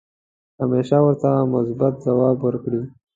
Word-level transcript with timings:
همیشه 0.59 0.97
ورته 1.03 1.29
مثبت 1.53 1.93
ځواب 2.05 2.37
ورکړئ. 2.41 2.83